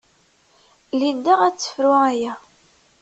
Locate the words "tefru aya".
1.57-2.33